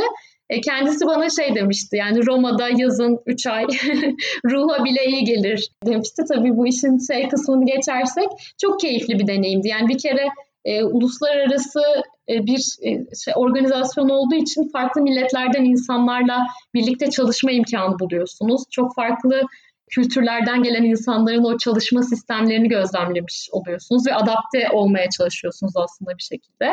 [0.49, 3.65] E, kendisi bana şey demişti yani Roma'da yazın 3 ay
[4.45, 6.23] ruha bile iyi gelir demişti.
[6.33, 8.27] Tabii bu işin şey kısmını geçersek
[8.61, 9.67] çok keyifli bir deneyimdi.
[9.67, 10.27] Yani bir kere
[10.65, 11.81] e, uluslararası
[12.29, 18.63] e, bir e, şey, organizasyon olduğu için farklı milletlerden insanlarla birlikte çalışma imkanı buluyorsunuz.
[18.71, 19.41] Çok farklı
[19.89, 26.71] kültürlerden gelen insanların o çalışma sistemlerini gözlemlemiş oluyorsunuz ve adapte olmaya çalışıyorsunuz aslında bir şekilde.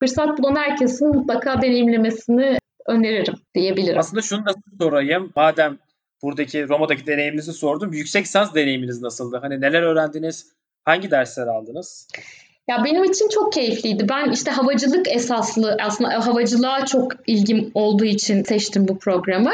[0.00, 3.98] Fırsat bulan herkesin mutlaka deneyimlemesini öneririm diyebilirim.
[3.98, 5.32] Aslında şunu da sorayım.
[5.36, 5.78] Madem
[6.22, 7.92] buradaki Roma'daki deneyiminizi sordum.
[7.92, 9.38] Yüksek lisans deneyiminiz nasıldı?
[9.42, 10.52] Hani neler öğrendiniz?
[10.84, 12.08] Hangi dersler aldınız?
[12.70, 14.08] Ya benim için çok keyifliydi.
[14.08, 19.52] Ben işte havacılık esaslı aslında havacılığa çok ilgim olduğu için seçtim bu programı.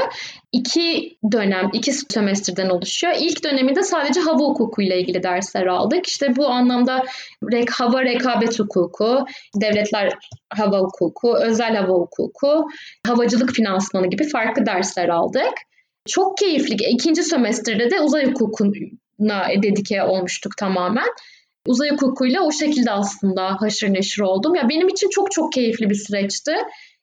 [0.52, 3.14] İki dönem, iki sömestrden oluşuyor.
[3.18, 6.06] İlk döneminde sadece hava hukuku ile ilgili dersler aldık.
[6.06, 7.04] İşte bu anlamda
[7.52, 9.24] rek, hava rekabet hukuku,
[9.54, 10.12] devletler
[10.50, 12.68] hava hukuku, özel hava hukuku,
[13.06, 15.54] havacılık finansmanı gibi farklı dersler aldık.
[16.08, 16.74] Çok keyifli.
[16.74, 21.08] İkinci sömestrde de uzay hukukuna dedike olmuştuk tamamen
[21.66, 24.54] uzay hukukuyla o şekilde aslında haşır neşir oldum.
[24.54, 26.52] Ya benim için çok çok keyifli bir süreçti.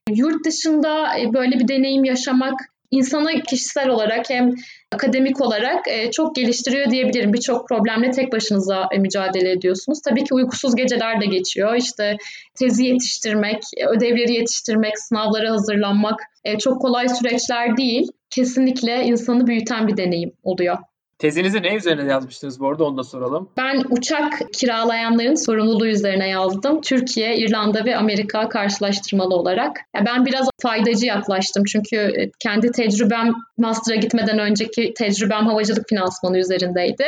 [0.10, 2.54] Yurt dışında e, böyle bir deneyim yaşamak
[2.92, 4.52] insana kişisel olarak hem
[4.92, 7.34] akademik olarak e, çok geliştiriyor diyebilirim.
[7.34, 10.00] Birçok problemle tek başınıza e, mücadele ediyorsunuz.
[10.02, 11.76] Tabii ki uykusuz geceler de geçiyor.
[11.76, 12.18] İşte
[12.60, 16.20] tezi yetiştirmek, ödevleri yetiştirmek, sınavlara hazırlanmak
[16.60, 18.08] çok kolay süreçler değil.
[18.30, 20.78] Kesinlikle insanı büyüten bir deneyim oluyor.
[21.24, 23.50] Tezinizi ne üzerine yazmıştınız bu arada onu da soralım.
[23.58, 26.82] Ben uçak kiralayanların sorumluluğu üzerine yazdım.
[26.82, 29.80] Türkiye, İrlanda ve Amerika karşılaştırmalı olarak.
[29.96, 36.38] Ya ben biraz faydacı yaklaştım çünkü e, kendi tecrübem master'a gitmeden önceki tecrübem havacılık finansmanı
[36.38, 37.06] üzerindeydi.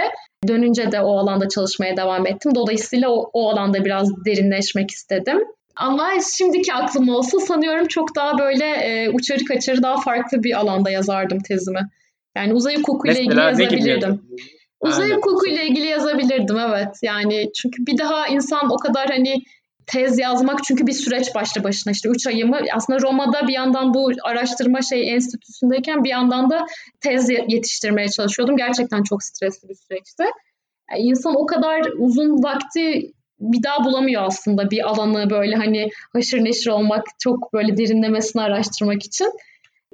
[0.48, 2.56] Dönünce de o alanda çalışmaya devam ettim.
[2.56, 5.38] Dolayısıyla o, o alanda biraz derinleşmek istedim.
[5.76, 10.90] Ama şimdiki aklım olsa sanıyorum çok daha böyle e, uçarı kaçarı daha farklı bir alanda
[10.90, 11.90] yazardım tezimi.
[12.38, 14.22] Yani uzay hukuku ile ilgili yazabilirdim.
[14.80, 16.96] Uzay hukuku ile ilgili yazabilirdim evet.
[17.04, 19.36] Yani çünkü bir daha insan o kadar hani
[19.88, 24.12] tez yazmak çünkü bir süreç başlı başına işte 3 ayımı aslında Roma'da bir yandan bu
[24.24, 26.66] araştırma şey enstitüsündeyken bir yandan da
[27.02, 28.58] tez yetiştirmeye çalışıyordum.
[28.58, 30.24] Gerçekten çok stresli bir süreçti.
[30.92, 36.44] Yani insan o kadar uzun vakti bir daha bulamıyor aslında bir alanı böyle hani haşır
[36.44, 39.32] neşir olmak, çok böyle derinlemesine araştırmak için.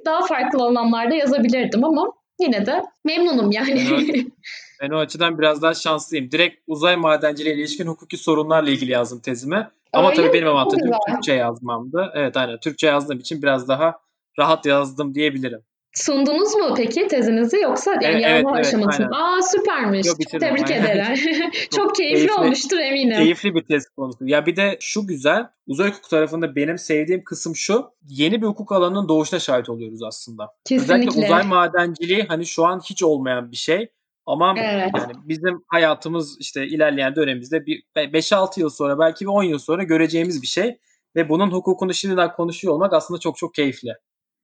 [0.04, 3.86] Daha farklı alanlarda yazabilirdim ama yine de memnunum yani.
[3.90, 4.26] Evet.
[4.82, 6.30] Ben o açıdan biraz daha şanslıyım.
[6.30, 9.68] Direkt uzay madenciliği ilişkin hukuki sorunlarla ilgili yazdım tezimi.
[9.92, 12.12] Ama Öyle tabii benim avantajım Türkçe yazmamdı.
[12.14, 13.98] Evet aynen Türkçe yazdığım için biraz daha
[14.38, 15.62] rahat yazdım diyebilirim.
[15.94, 20.06] Sundunuz mu peki tezinizi yoksa yani evet, yazma evet, aşaması evet, Aa süpermiş.
[20.06, 20.84] Yok, Tebrik aynen.
[20.84, 21.50] ederim.
[21.70, 23.16] çok, çok keyifli, keyifli olmuştur eminim.
[23.16, 24.18] Keyifli bir tez konusu.
[24.26, 27.90] Ya bir de şu güzel uzay hukuk tarafında benim sevdiğim kısım şu.
[28.08, 30.48] Yeni bir hukuk alanının doğuşuna şahit oluyoruz aslında.
[30.64, 30.94] Kesinlikle.
[30.94, 33.88] Özellikle uzay madenciliği hani şu an hiç olmayan bir şey.
[34.26, 34.90] Ama evet.
[34.98, 39.82] yani bizim hayatımız işte ilerleyen dönemimizde bir 5-6 yıl sonra belki bir 10 yıl sonra
[39.82, 40.78] göreceğimiz bir şey
[41.16, 43.92] ve bunun hukukunu şimdiden konuşuyor olmak aslında çok çok keyifli.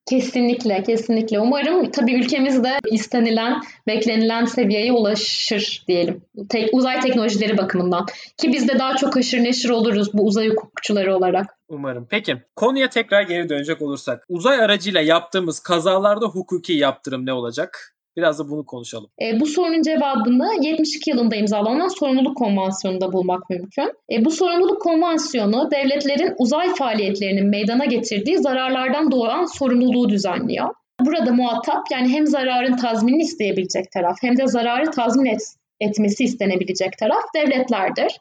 [0.09, 1.41] Kesinlikle, kesinlikle.
[1.41, 6.23] Umarım tabii ülkemizde istenilen, beklenilen seviyeye ulaşır diyelim.
[6.49, 8.07] Tek, uzay teknolojileri bakımından.
[8.37, 11.47] Ki biz de daha çok aşırı neşir oluruz bu uzay hukukçuları olarak.
[11.69, 12.07] Umarım.
[12.11, 14.25] Peki konuya tekrar geri dönecek olursak.
[14.29, 17.98] Uzay aracıyla yaptığımız kazalarda hukuki yaptırım ne olacak?
[18.19, 19.11] Biraz da bunu konuşalım.
[19.23, 23.93] E, bu sorunun cevabını 72 yılında imzalanan sorumluluk konvansiyonunda bulmak mümkün.
[24.13, 30.69] E, bu sorumluluk konvansiyonu devletlerin uzay faaliyetlerinin meydana getirdiği zararlardan doğan sorumluluğu düzenliyor.
[31.01, 35.43] Burada muhatap yani hem zararın tazminini isteyebilecek taraf hem de zararı tazmin et,
[35.81, 38.21] etmesi istenebilecek taraf devletlerdir.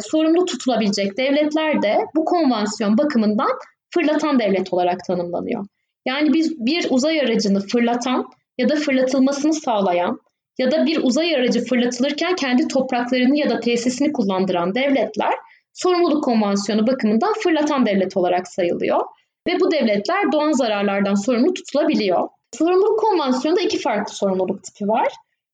[0.00, 3.50] Sorumlu tutulabilecek devletler de bu konvansiyon bakımından
[3.94, 5.66] fırlatan devlet olarak tanımlanıyor.
[6.06, 8.26] Yani biz bir uzay aracını fırlatan
[8.58, 10.20] ya da fırlatılmasını sağlayan
[10.58, 15.34] ya da bir uzay aracı fırlatılırken kendi topraklarını ya da tesisini kullandıran devletler
[15.72, 19.00] sorumluluk konvansiyonu bakımından fırlatan devlet olarak sayılıyor.
[19.48, 22.28] Ve bu devletler doğan zararlardan sorumlu tutulabiliyor.
[22.58, 25.08] Sorumluluk konvansiyonunda iki farklı sorumluluk tipi var.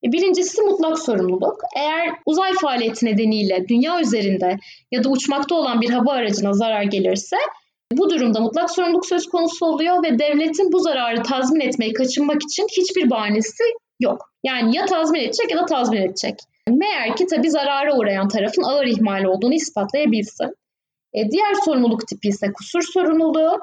[0.05, 1.61] E, birincisi mutlak sorumluluk.
[1.77, 4.59] Eğer uzay faaliyeti nedeniyle dünya üzerinde
[4.91, 7.37] ya da uçmakta olan bir hava aracına zarar gelirse
[7.93, 12.67] bu durumda mutlak sorumluluk söz konusu oluyor ve devletin bu zararı tazmin etmeyi kaçınmak için
[12.79, 13.65] hiçbir bahanesi
[14.01, 14.31] yok.
[14.45, 16.35] Yani ya tazmin edecek ya da tazmin edecek.
[16.69, 20.55] Meğer ki tabii zarara uğrayan tarafın ağır ihmal olduğunu ispatlayabilsin.
[21.15, 23.59] E, diğer sorumluluk tipi ise kusur sorumluluğu.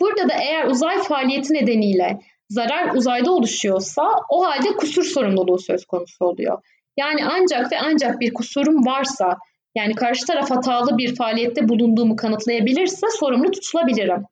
[0.00, 2.18] Burada da eğer uzay faaliyeti nedeniyle
[2.50, 6.62] zarar uzayda oluşuyorsa o halde kusur sorumluluğu söz konusu oluyor.
[6.96, 9.38] Yani ancak ve ancak bir kusurum varsa
[9.78, 14.22] yani karşı taraf hatalı bir faaliyette bulunduğumu kanıtlayabilirse sorumlu tutulabilirim.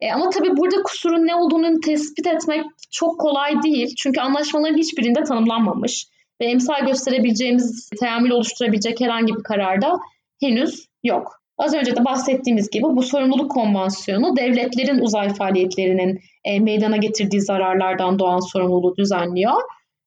[0.00, 3.94] E, ama tabii burada kusurun ne olduğunu tespit etmek çok kolay değil.
[3.98, 6.06] Çünkü anlaşmaların hiçbirinde tanımlanmamış
[6.40, 9.98] ve emsal gösterebileceğimiz, teamül oluşturabilecek herhangi bir kararda
[10.40, 11.32] henüz yok.
[11.58, 18.18] Az önce de bahsettiğimiz gibi bu sorumluluk konvansiyonu devletlerin uzay faaliyetlerinin e, meydana getirdiği zararlardan
[18.18, 19.62] doğan sorumluluğu düzenliyor.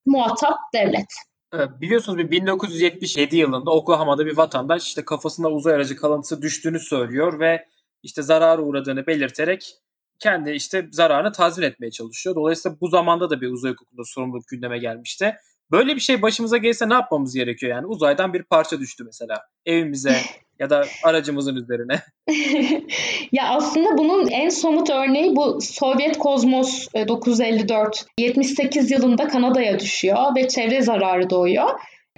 [0.06, 1.27] Muhatap devlet.
[1.54, 7.66] Biliyorsunuz bir 1977 yılında Oklahoma'da bir vatandaş işte kafasında uzay aracı kalıntısı düştüğünü söylüyor ve
[8.04, 9.74] işte zarara uğradığını belirterek
[10.20, 12.36] kendi işte zararını tazmin etmeye çalışıyor.
[12.36, 15.36] Dolayısıyla bu zamanda da bir uzay hukukunda sorumluluk gündeme gelmişti.
[15.72, 17.88] Böyle bir şey başımıza gelse ne yapmamız gerekiyor yani?
[17.88, 20.18] Uzaydan bir parça düştü mesela evimize
[20.60, 22.02] ya da aracımızın üzerine.
[23.32, 30.36] ya aslında bunun en somut örneği bu Sovyet Kozmos 954 e, 78 yılında Kanada'ya düşüyor
[30.36, 31.70] ve çevre zararı doğuyor.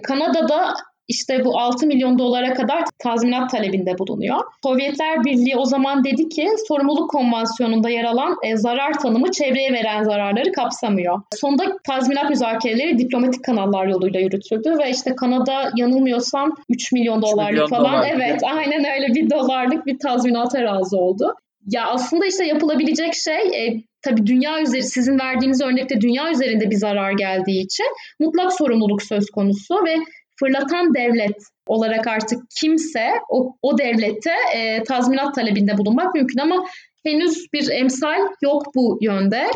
[0.04, 0.74] Kanada'da
[1.10, 4.40] işte bu 6 milyon dolara kadar tazminat talebinde bulunuyor.
[4.64, 10.04] Sovyetler Birliği o zaman dedi ki sorumluluk konvansiyonunda yer alan e, zarar tanımı çevreye veren
[10.04, 11.22] zararları kapsamıyor.
[11.36, 17.68] Sonunda tazminat müzakereleri diplomatik kanallar yoluyla yürütüldü ve işte Kanada yanılmıyorsam 3 milyon dolarlık milyon
[17.68, 21.36] falan dolar evet aynen öyle bir dolarlık bir tazminata razı oldu.
[21.68, 26.76] Ya aslında işte yapılabilecek şey e, tabii dünya üzeri sizin verdiğiniz örnekte dünya üzerinde bir
[26.76, 27.86] zarar geldiği için
[28.20, 29.96] mutlak sorumluluk söz konusu ve
[30.40, 31.36] fırlatan devlet
[31.68, 36.66] olarak artık kimse o, o devlete e, tazminat talebinde bulunmak mümkün ama
[37.06, 39.48] henüz bir emsal yok bu yönde.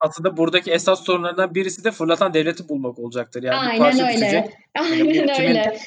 [0.00, 3.42] aslında buradaki esas sorunlardan birisi de fırlatan devleti bulmak olacaktır.
[3.42, 4.16] Yani Aynen parça öyle.
[4.16, 4.50] düşecek.
[4.78, 5.78] Aynen Yani öyle.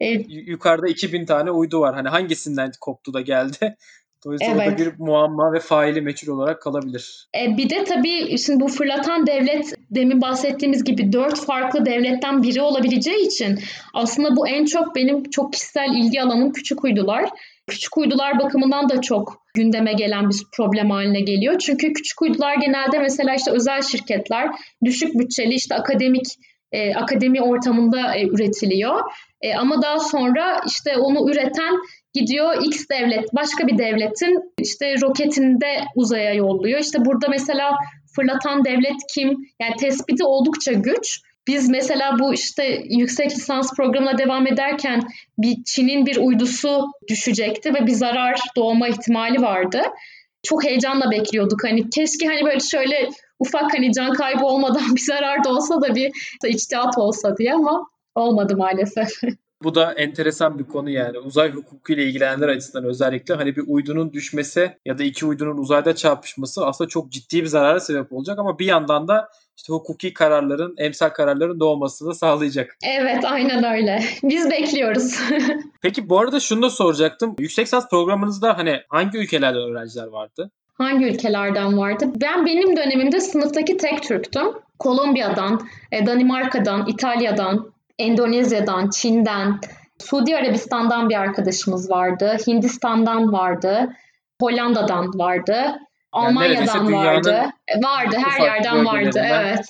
[0.00, 1.94] E, Yukarıda 2000 tane uydu var.
[1.94, 3.76] Hani hangisinden koptu da geldi?
[4.26, 4.72] O Evet.
[4.72, 7.28] da bir muamma ve faili meçhul olarak kalabilir.
[7.36, 12.62] E, bir de tabii şimdi bu fırlatan devlet demin bahsettiğimiz gibi dört farklı devletten biri
[12.62, 13.58] olabileceği için
[13.94, 17.30] aslında bu en çok benim çok kişisel ilgi alanım küçük uydular.
[17.66, 21.58] Küçük uydular bakımından da çok gündeme gelen bir problem haline geliyor.
[21.58, 24.50] Çünkü küçük uydular genelde mesela işte özel şirketler
[24.84, 26.26] düşük bütçeli işte akademik
[26.72, 29.00] e, akademi ortamında e, üretiliyor.
[29.40, 31.74] E, ama daha sonra işte onu üreten
[32.16, 36.80] gidiyor X devlet başka bir devletin işte roketinde uzaya yolluyor.
[36.80, 37.70] İşte burada mesela
[38.16, 39.28] fırlatan devlet kim?
[39.60, 41.20] Yani tespiti oldukça güç.
[41.46, 45.00] Biz mesela bu işte yüksek lisans programına devam ederken
[45.38, 49.82] bir Çin'in bir uydusu düşecekti ve bir zarar doğma ihtimali vardı.
[50.42, 51.64] Çok heyecanla bekliyorduk.
[51.64, 55.94] Hani keşke hani böyle şöyle ufak hani can kaybı olmadan bir zarar da olsa da
[55.94, 56.10] bir
[56.44, 59.08] içtihat olsa diye ama olmadı maalesef.
[59.62, 61.18] Bu da enteresan bir konu yani.
[61.18, 66.66] Uzay hukukuyla ilgilenenler açısından özellikle hani bir uydunun düşmesi ya da iki uydunun uzayda çarpışması
[66.66, 71.08] aslında çok ciddi bir zarara sebep olacak ama bir yandan da işte hukuki kararların, emsal
[71.08, 72.76] kararların doğmasını sağlayacak.
[72.84, 74.02] Evet aynen öyle.
[74.22, 75.20] Biz bekliyoruz.
[75.82, 77.36] Peki bu arada şunu da soracaktım.
[77.38, 80.50] Yüksek lisans programınızda hani hangi ülkelerden öğrenciler vardı?
[80.74, 82.06] Hangi ülkelerden vardı?
[82.20, 84.46] Ben benim dönemimde sınıftaki tek Türktüm.
[84.78, 85.60] Kolombiya'dan,
[85.92, 89.60] e, Danimarka'dan, İtalya'dan, Endonezya'dan, Çin'den,
[89.98, 92.36] Suudi Arabistan'dan bir arkadaşımız vardı.
[92.46, 93.92] Hindistan'dan vardı.
[94.40, 95.78] Hollanda'dan vardı.
[96.12, 97.50] Almanya'dan dünyanın vardı.
[97.68, 99.20] E, Vardı, her yerden vardı.
[99.24, 99.68] Evet.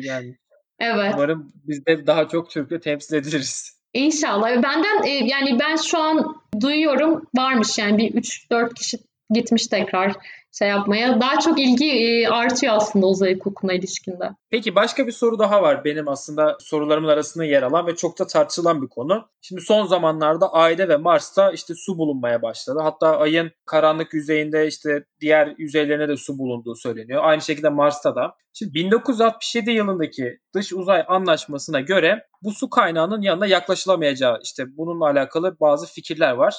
[0.00, 0.36] yani
[0.80, 1.12] evet.
[1.14, 3.78] umarım biz de daha çok Türk'le temsil ediliriz.
[3.94, 4.62] İnşallah.
[4.62, 8.98] Benden e, yani ben şu an duyuyorum varmış yani bir 3-4 kişi
[9.30, 10.12] gitmiş tekrar
[10.58, 11.20] şey yapmaya.
[11.20, 14.30] Daha çok ilgi e, artıyor aslında uzay hukukuna ilişkinde.
[14.50, 18.26] Peki başka bir soru daha var benim aslında sorularımın arasında yer alan ve çok da
[18.26, 19.28] tartışılan bir konu.
[19.40, 22.78] Şimdi son zamanlarda Ay'da ve Mars'ta işte su bulunmaya başladı.
[22.82, 27.24] Hatta Ay'ın karanlık yüzeyinde işte diğer yüzeylerine de su bulunduğu söyleniyor.
[27.24, 28.34] Aynı şekilde Mars'ta da.
[28.52, 35.56] Şimdi 1967 yılındaki dış uzay anlaşmasına göre bu su kaynağının yanına yaklaşılamayacağı işte bununla alakalı
[35.60, 36.54] bazı fikirler var.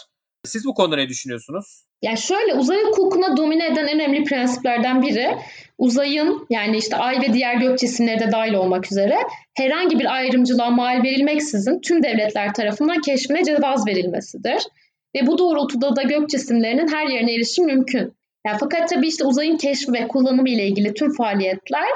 [0.46, 1.84] Siz bu konuda ne düşünüyorsunuz?
[2.04, 5.38] Yani şöyle uzay hukukuna domine eden en önemli prensiplerden biri
[5.78, 9.18] uzayın yani işte ay ve diğer gök cisimleri de dahil olmak üzere
[9.54, 14.63] herhangi bir ayrımcılığa mal verilmeksizin tüm devletler tarafından keşfine cevaz verilmesidir.
[15.16, 18.13] Ve bu doğrultuda da gök cisimlerinin her yerine erişim mümkün.
[18.48, 21.89] Yani fakat tabii işte uzayın keşfi ve kullanımı ile ilgili tüm faaliyetler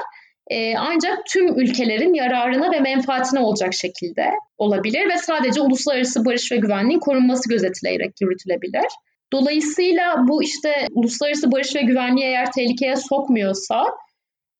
[0.50, 6.56] e, ancak tüm ülkelerin yararına ve menfaatine olacak şekilde olabilir ve sadece uluslararası barış ve
[6.56, 8.86] güvenliğin korunması gözetilerek yürütülebilir.
[9.32, 13.84] Dolayısıyla bu işte uluslararası barış ve güvenliği eğer tehlikeye sokmuyorsa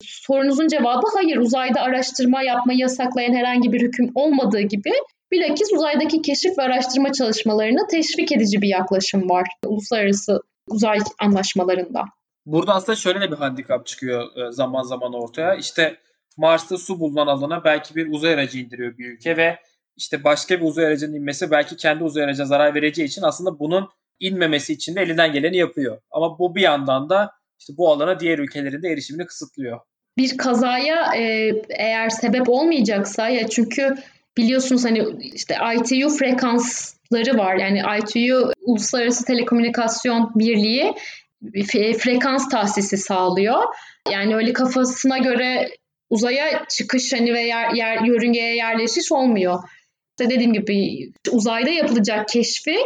[0.02, 1.36] sorunuzun cevabı hayır.
[1.36, 4.92] Uzayda araştırma yapmayı yasaklayan herhangi bir hüküm olmadığı gibi
[5.32, 12.04] bilakis uzaydaki keşif ve araştırma çalışmalarını teşvik edici bir yaklaşım var uluslararası uzay anlaşmalarında.
[12.46, 15.54] Burada aslında şöyle de bir handikap çıkıyor e, zaman zaman ortaya.
[15.54, 15.96] İşte
[16.36, 19.58] Mars'ta su bulunan alana belki bir uzay aracı indiriyor bir ülke ve
[19.96, 23.88] işte başka bir uzay aracının inmesi belki kendi uzay aracına zarar vereceği için aslında bunun
[24.20, 26.00] inmemesi için de elinden geleni yapıyor.
[26.10, 29.80] Ama bu bir yandan da işte bu alana diğer ülkelerin de erişimini kısıtlıyor.
[30.16, 33.96] Bir kazaya e, eğer sebep olmayacaksa ya çünkü
[34.36, 35.04] biliyorsunuz hani
[35.34, 37.56] işte ITU frekansları var.
[37.56, 40.94] Yani ITU Uluslararası Telekomünikasyon Birliği
[41.98, 43.62] frekans tahsisi sağlıyor.
[44.12, 45.70] Yani öyle kafasına göre
[46.10, 49.58] uzaya çıkış hani ve yer, yer yörüngeye yerleşiş olmuyor.
[50.20, 50.98] İşte dediğim gibi
[51.30, 52.76] uzayda yapılacak keşfi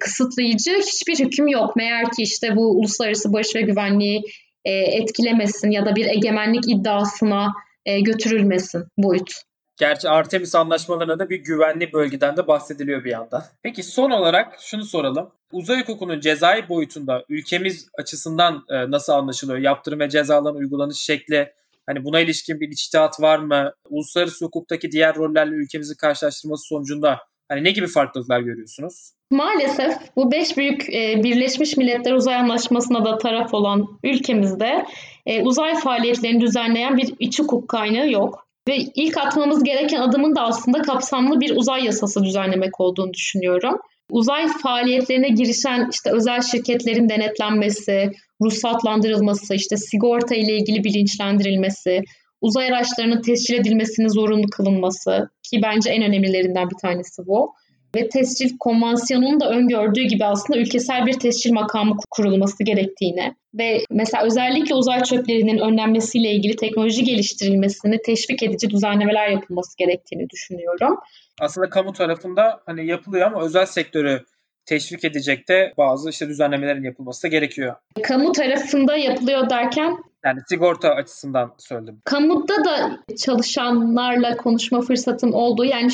[0.00, 1.76] kısıtlayıcı hiçbir hüküm yok.
[1.76, 4.22] Meğer ki işte bu uluslararası barış ve güvenliği
[4.64, 7.48] e, etkilemesin ya da bir egemenlik iddiasına
[7.86, 9.30] e, götürülmesin boyut.
[9.76, 13.42] Gerçi Artemis anlaşmalarında da bir güvenli bölgeden de bahsediliyor bir yandan.
[13.62, 15.30] Peki son olarak şunu soralım.
[15.52, 19.58] Uzay hukukunun cezai boyutunda ülkemiz açısından e, nasıl anlaşılıyor?
[19.58, 21.52] Yaptırım ve cezaların uygulanış şekli,
[21.86, 23.72] hani buna ilişkin bir içtihat var mı?
[23.88, 27.18] Uluslararası hukuktaki diğer rollerle ülkemizi karşılaştırması sonucunda
[27.48, 29.12] hani ne gibi farklılıklar görüyorsunuz?
[29.30, 34.86] Maalesef bu beş büyük e, Birleşmiş Milletler Uzay Anlaşması'na da taraf olan ülkemizde
[35.26, 38.46] e, uzay faaliyetlerini düzenleyen bir iç hukuk kaynağı yok.
[38.68, 43.78] Ve ilk atmamız gereken adımın da aslında kapsamlı bir uzay yasası düzenlemek olduğunu düşünüyorum.
[44.10, 48.12] Uzay faaliyetlerine girişen işte özel şirketlerin denetlenmesi,
[48.44, 52.02] ruhsatlandırılması, işte sigorta ile ilgili bilinçlendirilmesi,
[52.40, 57.52] uzay araçlarının tescil edilmesinin zorunlu kılınması ki bence en önemlilerinden bir tanesi bu.
[57.96, 64.24] ve tescil konvansiyonunun da öngördüğü gibi aslında ülkesel bir tescil makamı kurulması gerektiğini ve mesela
[64.24, 70.98] özellikle uzay çöplerinin önlenmesiyle ilgili teknoloji geliştirilmesini teşvik edici düzenlemeler yapılması gerektiğini düşünüyorum.
[71.40, 74.24] Aslında kamu tarafında hani yapılıyor ama özel sektörü
[74.66, 77.74] teşvik edecek de bazı işte düzenlemelerin yapılması da gerekiyor.
[78.02, 82.00] Kamu tarafında yapılıyor derken yani sigorta açısından söyledim.
[82.04, 85.64] Kamuda da çalışanlarla konuşma fırsatım oldu.
[85.64, 85.90] Yani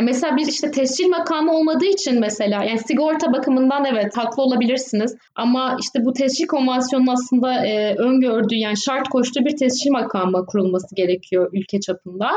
[0.00, 5.16] mesela bir işte tescil makamı olmadığı için mesela yani sigorta bakımından evet haklı olabilirsiniz.
[5.34, 10.94] Ama işte bu tescil konvansiyonun aslında e, öngördüğü yani şart koştuğu bir tescil makamı kurulması
[10.94, 12.30] gerekiyor ülke çapında.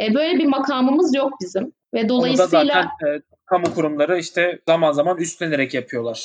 [0.00, 1.72] E, böyle bir makamımız yok bizim.
[1.94, 3.20] Ve dolayısıyla Onu da zaten e,
[3.52, 6.24] kamu kurumları işte zaman zaman üstlenerek yapıyorlar.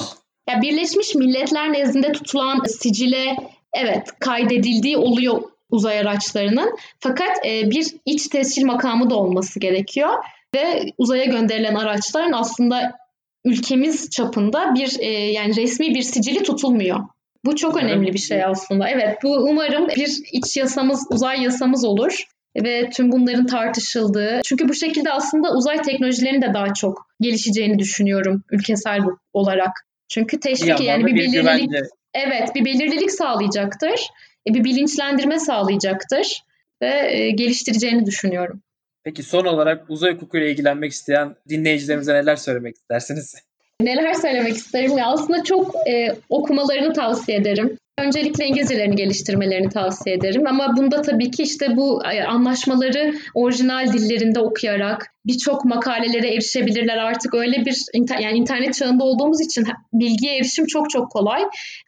[0.49, 3.35] Ya Birleşmiş Milletler nezdinde tutulan sicile
[3.73, 6.77] evet kaydedildiği oluyor uzay araçlarının.
[6.99, 10.09] Fakat e, bir iç tescil makamı da olması gerekiyor
[10.55, 12.97] ve uzaya gönderilen araçların aslında
[13.45, 16.99] ülkemiz çapında bir e, yani resmi bir sicili tutulmuyor.
[17.45, 18.89] Bu çok önemli bir şey aslında.
[18.89, 24.41] Evet bu umarım bir iç yasamız, uzay yasamız olur ve tüm bunların tartışıldığı.
[24.45, 28.99] Çünkü bu şekilde aslında uzay teknolojilerinin de daha çok gelişeceğini düşünüyorum ülkesel
[29.33, 29.71] olarak.
[30.09, 31.69] Çünkü teşvik yani bir, bir belirlilik
[32.13, 34.09] evet bir belirlilik sağlayacaktır.
[34.49, 36.43] E, bir bilinçlendirme sağlayacaktır
[36.81, 38.61] ve e, geliştireceğini düşünüyorum.
[39.03, 43.35] Peki son olarak uzay hukukuyla ilgilenmek isteyen dinleyicilerimize neler söylemek istersiniz?
[43.81, 44.97] Neler söylemek isterim?
[44.97, 47.77] Ya aslında çok e, okumalarını tavsiye ederim.
[47.97, 54.39] Öncelikle İngilizcelerini geliştirmelerini tavsiye ederim ama bunda tabii ki işte bu e, anlaşmaları orijinal dillerinde
[54.39, 56.97] okuyarak birçok makalelere erişebilirler.
[56.97, 57.75] Artık öyle bir
[58.21, 61.41] yani internet çağında olduğumuz için bilgiye erişim çok çok kolay.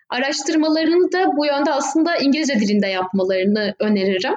[0.09, 4.35] Araştırmalarını da bu yönde aslında İngilizce dilinde yapmalarını öneririm.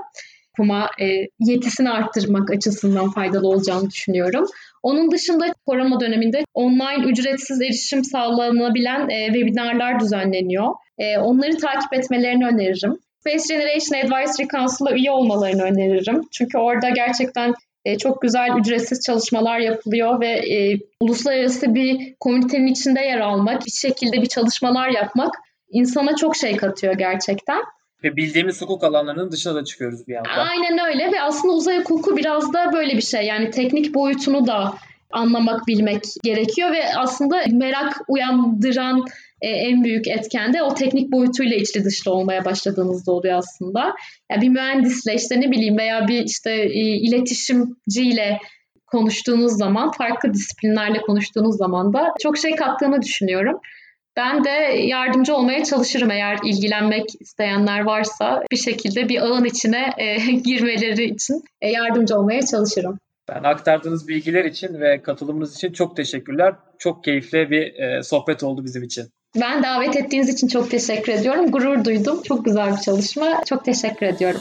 [0.58, 1.06] Okuma e,
[1.38, 4.46] yetisini arttırmak açısından faydalı olacağını düşünüyorum.
[4.82, 10.74] Onun dışında korona döneminde online ücretsiz erişim sağlanabilen e, webinarlar düzenleniyor.
[10.98, 12.98] E, onları takip etmelerini öneririm.
[13.20, 16.20] Space Generation Advisory Council'a üye olmalarını öneririm.
[16.32, 17.54] Çünkü orada gerçekten
[17.84, 23.70] e, çok güzel ücretsiz çalışmalar yapılıyor ve e, uluslararası bir komünitenin içinde yer almak, bir
[23.70, 25.34] şekilde bir çalışmalar yapmak
[25.70, 27.62] insana çok şey katıyor gerçekten.
[28.04, 30.46] Ve bildiğimiz hukuk alanlarının dışına da çıkıyoruz bir yandan.
[30.46, 33.26] Aynen öyle ve aslında uzay hukuku biraz da böyle bir şey.
[33.26, 34.74] Yani teknik boyutunu da
[35.12, 39.04] anlamak, bilmek gerekiyor ve aslında merak uyandıran
[39.42, 43.94] e, en büyük etken de o teknik boyutuyla içli dışlı olmaya başladığınızda oluyor aslında.
[44.30, 48.38] Yani bir mühendisle işte ne bileyim veya bir işte e, iletişimciyle
[48.86, 53.60] konuştuğunuz zaman, farklı disiplinlerle konuştuğunuz zaman da çok şey kattığını düşünüyorum.
[54.16, 54.50] Ben de
[54.82, 61.42] yardımcı olmaya çalışırım eğer ilgilenmek isteyenler varsa bir şekilde bir ağın içine e, girmeleri için
[61.60, 62.98] e, yardımcı olmaya çalışırım.
[63.28, 66.54] Ben aktardığınız bilgiler için ve katılımınız için çok teşekkürler.
[66.78, 69.04] Çok keyifli bir e, sohbet oldu bizim için.
[69.40, 71.50] Ben davet ettiğiniz için çok teşekkür ediyorum.
[71.50, 72.22] Gurur duydum.
[72.22, 73.44] Çok güzel bir çalışma.
[73.44, 74.40] Çok teşekkür ediyorum.